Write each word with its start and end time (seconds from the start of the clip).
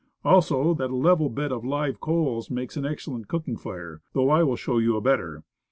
Also, 0.25 0.73
that 0.73 0.89
a 0.89 0.95
level 0.95 1.29
bed 1.29 1.51
of 1.51 1.63
live 1.63 1.99
coals 1.99 2.49
makes 2.49 2.75
an 2.75 2.87
excellent 2.87 3.27
cooking 3.27 3.55
fire, 3.55 4.01
though 4.13 4.31
I 4.31 4.41
will 4.41 4.55
show 4.55 4.79
you 4.79 4.97
a 4.97 5.01
better. 5.01 5.43